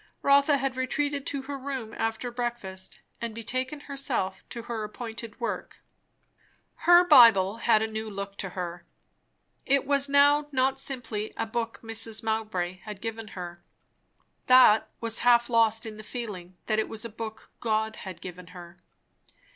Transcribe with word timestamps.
Rotha 0.23 0.57
had 0.57 0.75
retreated 0.77 1.27
to 1.27 1.43
her 1.43 1.59
room 1.59 1.93
after 1.95 2.31
breakfast 2.31 3.01
and 3.21 3.35
betaken 3.35 3.81
herself 3.81 4.43
to 4.49 4.63
her 4.63 4.83
appointed 4.83 5.39
work. 5.39 5.79
Her 6.89 7.03
Bible 7.05 7.57
had 7.57 7.83
a 7.83 7.85
new 7.87 8.09
look 8.09 8.35
to 8.37 8.49
her. 8.57 8.83
It 9.63 9.85
was 9.85 10.09
now 10.09 10.47
not 10.51 10.79
simply 10.79 11.35
a 11.37 11.45
book 11.45 11.81
Mrs. 11.83 12.23
Mowbray 12.23 12.77
had 12.79 12.99
given 12.99 13.37
her; 13.37 13.61
that 14.47 14.89
was 14.99 15.19
half 15.19 15.51
lost 15.51 15.85
in 15.85 15.97
the 15.97 16.03
feeling 16.03 16.57
that 16.65 16.79
it 16.79 16.89
was 16.89 17.05
a 17.05 17.07
book 17.07 17.51
God 17.59 17.97
had 17.97 18.21
given 18.21 18.47
her. 18.57 18.79